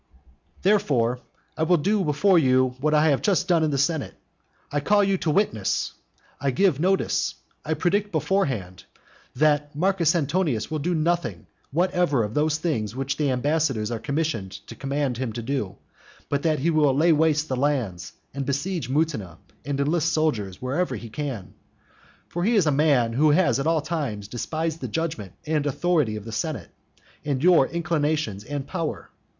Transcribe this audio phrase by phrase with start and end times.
[0.03, 0.25] III.
[0.63, 1.19] Therefore,
[1.55, 4.15] I will do now before you what I have just done in the senate.
[4.71, 5.93] I call you to witness,
[6.39, 8.85] I give notice, I predict beforehand,
[9.35, 14.53] that Marcus Antonius will do nothing whatever of those things which the ambassadors are commissioned
[14.65, 15.75] to command him to do;
[16.29, 20.95] but that he will lay waste the lands, and besiege Mutina and enlist soldiers, wherever
[20.95, 21.53] he can.
[22.27, 26.15] For he is a man who has at all times despised the judgment and authority
[26.15, 26.71] of the senate,
[27.23, 29.11] and your inclinations and power.